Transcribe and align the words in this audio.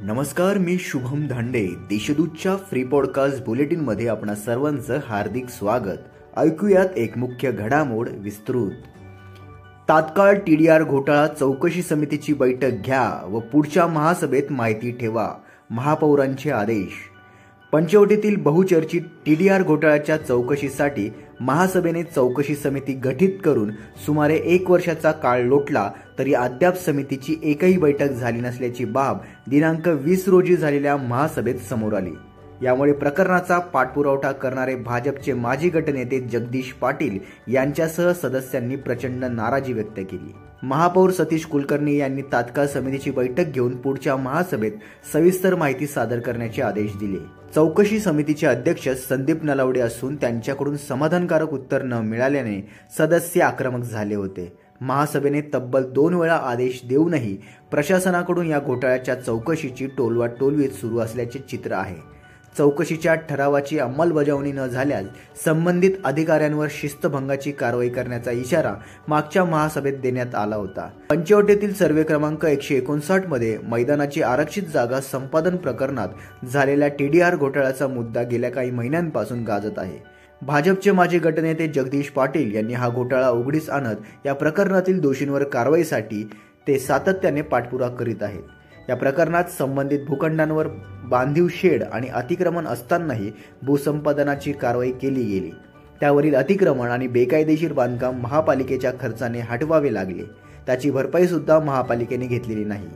नमस्कार 0.00 0.58
मी 0.58 0.76
शुभम 0.80 1.26
धांडे. 1.26 1.66
देशदूतच्या 1.66 2.56
फ्री 2.56 2.84
पॉडकास्ट 2.84 3.44
बुलेटिनमध्ये 3.44 4.08
आपणा 4.08 4.34
सर्वांचं 4.34 4.98
हार्दिक 5.06 5.48
स्वागत. 5.48 5.98
ऐकूयात 6.36 6.86
एक 6.96 7.18
मुख्य 7.18 7.52
घडामोड 7.52 8.08
विस्तृत. 8.12 8.70
तात्काळ 9.88 10.38
टीडीआर 10.38 10.82
घोटाळा 10.82 11.26
चौकशी 11.26 11.82
समितीची 11.82 12.32
बैठक 12.32 12.70
घ्या 12.84 13.26
व 13.26 13.38
पुढच्या 13.38 13.86
महासभेत 13.86 14.42
माहिती 14.50 14.90
ठेवा 14.90 15.34
महापौरांचे 15.70 16.50
आदेश. 16.50 16.92
पंचवटीतील 17.72 18.36
बहुचर्चित 18.36 19.02
टीडीआर 19.26 19.62
घोटाळ्याच्या 19.62 20.16
चौकशीसाठी 20.16 21.10
महासभेने 21.40 22.02
चौकशी 22.02 22.54
समिती 22.54 22.92
गठीत 22.92 23.38
करून 23.44 23.70
सुमारे 24.06 24.36
एक 24.44 24.70
वर्षाचा 24.70 25.12
काळ 25.12 25.42
लोटला 25.42 25.90
तरी 26.18 26.34
अद्याप 26.34 26.76
समितीची 26.76 27.36
एकही 27.42 27.76
बैठक 27.76 28.12
झाली 28.12 28.40
नसल्याची 28.40 28.84
बाब 28.84 29.18
दिनांक 29.50 29.88
वीस 29.88 30.28
रोजी 30.28 30.56
झालेल्या 30.56 30.96
महासभेत 30.96 31.54
समोर 31.70 31.94
आली. 31.94 32.12
यामुळे 32.62 32.92
प्रकरणाचा 32.92 33.58
पाठपुरावठा 33.58 34.32
करणारे 34.32 34.76
भाजपचे 34.76 35.32
माजी 35.32 35.68
गटनेते 35.68 36.20
जगदीश 36.20 36.72
पाटील 36.72 37.18
यांच्यासह 37.48 38.12
सदस्यांनी 38.12 38.76
प्रचंड 38.76 39.24
नाराजी 39.24 39.72
व्यक्त 39.72 39.98
केली. 39.98 40.34
महापौर 40.66 41.10
सतीश 41.10 41.44
कुलकर्णी 41.44 41.96
यांनी 41.96 42.22
तात्काळ 42.22 42.66
समितीची 42.66 43.10
बैठक 43.10 43.50
घेऊन 43.54 43.76
पुढच्या 43.76 44.16
महासभेत 44.16 44.72
सविस्तर 45.12 45.54
माहिती 45.54 45.86
सादर 45.86 46.20
करण्याचे 46.20 46.62
आदेश 46.62 46.96
दिले. 46.96 47.18
चौकशी 47.54 47.98
समितीचे 48.00 48.46
अध्यक्ष 48.46 48.88
संदीप 49.08 49.44
नलावडे 49.44 49.80
असून 49.80 50.16
त्यांच्याकडून 50.16 50.76
समाधानकारक 50.76 51.52
उत्तर 51.52 51.82
न 51.82 51.92
मिळाल्याने 51.92 52.58
सदस्य 52.98 53.40
आक्रमक 53.40 53.84
झाले 53.84 54.14
होते. 54.14 54.52
महासभेने 54.80 55.40
तब्बल 55.54 55.84
दोन 55.92 56.14
वेळा 56.14 56.36
आदेश 56.44 56.80
देऊनही 56.88 57.36
प्रशासनाकडून 57.70 58.46
या 58.46 58.58
घोटाळ्याच्या 58.58 59.14
चौकशीची 59.14 59.86
टोलवा 59.98 60.26
टोलवीत 60.40 60.70
सुरू 60.70 60.98
असल्याचे 60.98 61.38
चित्र 61.50 61.72
आहे. 61.72 62.15
चौकशीच्या 62.58 63.14
ठरावाची 63.14 63.78
अंमलबजावणी 63.78 64.52
न 64.52 64.66
झाल्यास 64.66 65.04
संबंधित 65.44 65.90
अधिकाऱ्यांवर 66.04 66.68
शिस्तभंगाची 66.70 67.52
कारवाई 67.52 67.88
करण्याचा 67.88 68.30
इशारा 68.30 68.72
मागच्या 69.08 69.44
महासभेत 69.44 70.00
देण्यात 70.02 70.34
आला 70.34 70.56
होता. 70.56 70.88
पंचवटीतील 71.10 71.74
सर्वे 71.74 72.02
क्रमांक 72.02 72.44
एकशे 72.44 72.76
एकोणसाठमध्ये 72.76 73.56
मैदानाची 73.68 74.22
आरक्षित 74.22 74.62
जागा 74.74 75.00
संपादन 75.00 75.56
प्रकरणात 75.56 76.46
झालेल्या 76.52 76.88
टीडीआर 76.88 77.36
घोटाळ्याचा 77.36 77.88
मुद्दा 77.88 78.22
गेल्या 78.22 78.50
काही 78.50 78.70
महिन्यांपासून 78.70 79.44
गाजत 79.44 79.78
आहे. 79.78 79.98
भाजपचे 80.42 80.92
माजी 80.92 81.18
गटनेते 81.18 81.66
जगदीश 81.68 82.10
पाटील 82.10 82.54
यांनी 82.54 82.74
हा 82.74 82.88
घोटाळा 82.88 83.28
उघडीस 83.28 83.70
आणत 83.70 84.26
या 84.26 84.34
प्रकरणातील 84.34 85.00
दोषींवर 85.00 85.44
कारवाईसाठी 85.44 86.28
ते 86.68 86.78
सातत्याने 86.78 87.42
पाठपुरा 87.42 87.88
करीत 87.88 88.22
आहेत. 88.22 88.42
या 88.88 88.96
प्रकरणात 88.96 89.44
संबंधित 89.58 90.00
भूखंडांवर 90.08 90.66
बांधीव 91.04 91.48
शेड 91.50 91.82
आणि 91.82 92.08
अतिक्रमण 92.08 92.66
असतानाही 92.66 93.32
भूसंपादनाची 93.62 94.52
कारवाई 94.52 94.90
केली 94.90 95.22
गेली. 95.22 95.50
त्यावरील 96.00 96.34
अतिक्रमण 96.34 96.88
आणि 96.88 97.08
बेकायदेशीर 97.08 97.72
बांधकाम 97.72 98.20
महापालिकेच्या 98.20 98.92
खर्चाने 99.00 99.40
हटवावे 99.40 99.94
लागले. 99.94 100.22
त्याची 100.66 100.90
भरपाई 100.90 101.26
सुद्धा 101.26 101.60
महापालिकेने 101.60 102.26
घेतलेली 102.26 102.64
नाही. 102.64 102.88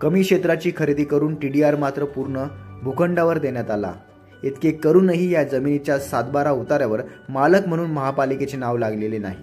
कमी 0.00 0.22
क्षेत्राची 0.22 0.72
खरेदी 0.76 1.04
करून 1.04 1.34
टी 1.34 1.48
डी 1.48 1.62
आर 1.62 1.76
मात्र 1.76 2.04
पूर्ण 2.04 2.44
भूखंडावर 2.82 3.38
देण्यात 3.38 3.70
आला. 3.70 3.92
इतके 4.42 4.70
करूनही 4.70 5.34
या 5.34 5.42
जमिनीच्या 5.42 5.98
सातबारा 5.98 6.50
उतार्यावर 6.50 7.00
मालक 7.28 7.66
म्हणून 7.66 7.90
महापालिकेचे 7.90 8.56
नाव 8.56 8.76
लागलेले 8.76 9.18
नाही. 9.18 9.36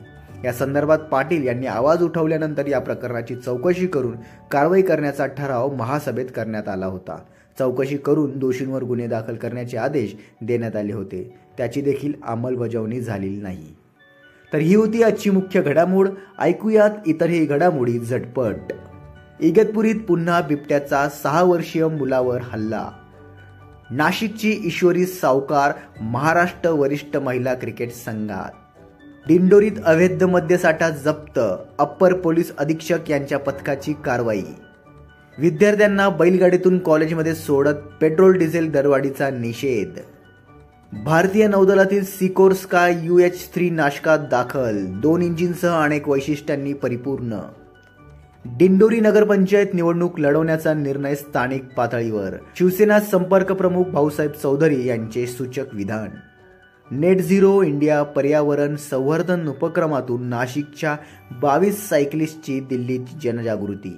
या 0.45 0.53
संदर्भात 0.53 0.97
पाटील 0.97 1.47
यांनी 1.47 1.67
आवाज 1.67 2.03
उठवल्यानंतर 2.03 2.67
या 2.67 2.79
प्रकरणाची 2.79 3.35
चौकशी 3.35 3.87
करून 3.87 4.17
कारवाई 4.51 4.81
करण्याचा 4.81 5.25
ठराव 5.25 5.73
महासभेत 5.73 6.25
करण्यात 6.35 6.69
आला 6.69 6.85
होता. 6.85 7.19
चौकशी 7.59 7.97
करून 7.97 8.39
दोषींवर 8.39 8.83
गुन्हे 8.83 9.07
दाखल 9.07 9.35
करण्याचे 9.35 9.77
आदेश 9.77 10.15
देण्यात 10.41 10.75
आले 10.75 10.93
होते. 10.93 11.35
त्याची 11.57 11.81
देखील 11.81 12.13
अंमलबजावणी 12.27 13.01
झालेली 13.01 13.41
नाही. 13.41 13.75
तर 14.53 14.57
ही 14.57 14.75
होती 14.75 15.03
आजची 15.03 15.29
मुख्य 15.29 15.61
घडामोड. 15.61 16.09
ऐकूयात 16.39 16.89
इतरही 17.05 17.45
घडामोडी 17.45 17.99
झटपट. 17.99 18.55
इगतपुरीत 19.39 19.95
पुन्हा 20.07 20.41
बिबट्याचा 20.41 21.09
सहा 21.09 21.43
वर्षीय 21.43 21.87
मुलावर 21.87 22.41
हल्ला. 22.41 22.89
नाशिकची 23.91 24.61
ईश्वरी 24.65 25.05
सावकार 25.05 25.71
महाराष्ट्र 26.01 26.69
वरिष्ठ 26.69 27.17
महिला 27.17 27.53
क्रिकेट 27.53 27.91
संघात. 27.91 28.64
दिंडोरीत 29.27 29.71
अवैध 29.85 30.23
मद्यसाठा 30.23 30.89
जप्त 30.89 31.39
अप्पर 31.79 32.13
पोलीस 32.13 32.55
अधीक्षक 32.57 33.09
यांच्या 33.09 33.39
पथकाची 33.39 33.93
कारवाई. 34.05 34.43
विद्यार्थ्यांना 35.37 36.09
बैलगाडीतून 36.09 36.79
कॉलेजमध्ये 36.79 37.35
सोडत 37.35 37.79
पेट्रोल 38.01 38.37
डिझेल 38.37 38.71
दरवाढीचा 38.71 39.29
निषेध. 39.29 39.99
भारतीय 41.05 41.47
नौदलातील 41.47 42.03
सिकोर 42.03 42.53
स्काय 42.53 42.95
यू 43.03 43.17
एच 43.17 43.53
थ्री 43.53 43.69
नाशकात 43.69 44.19
दाखल 44.19 44.85
दोन 44.85 45.21
इंजिनसह 45.21 45.83
अनेक 45.83 46.09
वैशिष्ट्यांनी 46.09 46.73
परिपूर्ण. 46.73 47.39
दिंडोरी 48.45 48.99
नगरपंचायत 48.99 49.67
निवडणूक 49.73 50.19
लढवण्याचा 50.19 50.73
निर्णय 50.73 51.15
स्थानिक 51.15 51.63
पातळीवर. 51.77 52.29
शिवसेना 52.57 52.99
संपर्क 52.99 53.51
प्रमुख 53.51 53.83
भाऊसाहेब 53.83 54.31
चौधरी 54.31 54.87
यांचे 54.87 55.27
सूचक 55.27 55.65
विधान. 55.73 56.07
नेट 56.91 57.21
झिरो 57.21 57.61
इंडिया 57.63 58.01
पर्यावरण 58.03 58.75
संवर्धन 58.75 59.47
उपक्रमातून 59.47 60.27
नाशिकच्या 60.29 60.95
बावीस 61.41 61.87
सायकलिस्टची 61.89 62.59
दिल्लीत 62.59 63.05
जनजागृती. 63.23 63.93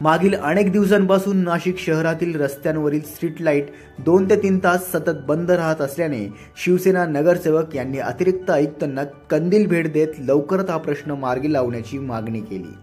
मागील 0.00 0.34
अनेक 0.34 0.70
दिवसांपासून 0.72 1.42
नाशिक 1.44 1.78
शहरातील 1.78 2.34
रस्त्यांवरील 2.40 3.00
स्ट्रीट 3.00 3.40
लाइट 3.40 3.66
दोन 4.04 4.28
ते 4.30 4.36
तीन 4.36 4.58
तास 4.58 4.90
सतत 4.92 5.20
बंद 5.28 5.50
राहत 5.50 5.80
असल्याने 5.80 6.26
शिवसेना 6.64 7.04
नगरसेवक 7.06 7.76
यांनी 7.76 7.98
अतिरिक्त 7.98 8.50
आयुक्तांना 8.50 9.04
कंदील 9.30 9.66
भेट 9.66 9.92
देत 9.92 10.08
लवकरच 10.18 10.70
हा 10.70 10.76
प्रश्न 10.76 11.10
मार्गी 11.10 11.52
लावण्याची 11.52 11.98
मागणी 11.98 12.40
केली. 12.40 12.74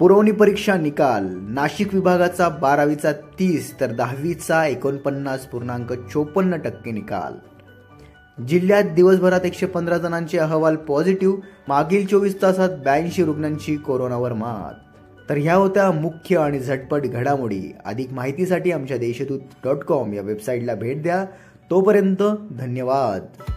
पुरवणी 0.00 0.32
परीक्षा 0.32 0.76
निकाल 0.76 1.26
नाशिक 1.48 1.94
विभागाचा 1.94 2.48
बारावीचा 2.48 3.12
तीस 3.12 3.72
तर 3.80 3.92
दहावीचा 3.92 4.64
एकोणपन्नास 4.66 5.46
पूर्णांक 5.46 5.92
चोपन्न 5.92 6.56
टक्के 6.56 6.92
निकाल. 6.92 7.32
जिल्ह्यात 8.48 8.84
दिवसभरात 8.84 9.40
एकशे 9.44 9.66
पंधरा 9.66 9.98
जणांचे 9.98 10.38
अहवाल 10.38 10.76
पॉझिटिव्ह 10.76 11.36
मागील 11.68 12.06
चोवीस 12.06 12.42
तासात 12.42 12.68
ब्याऐंशी 12.68 13.24
रुग्णांची 13.24 13.76
कोरोनावर 13.76 14.32
मात. 14.32 14.74
तर 15.28 15.36
ह्या 15.36 15.54
होत्या 15.54 15.90
मुख्य 15.90 16.38
आणि 16.38 16.60
झटपट 16.60 17.02
घडामोडी. 17.02 17.74
अधिक 17.84 18.12
माहितीसाठी 18.12 18.72
आमच्या 18.72 18.96
देशदूत 18.96 19.40
डॉट 19.64 19.76
कॉम 19.76 20.12
या 20.12 20.22
वेबसाईटला 20.22 20.74
भेट 20.74 21.02
द्या. 21.02 21.24
तोपर्यंत 21.70 22.22
धन्यवाद. 22.58 23.52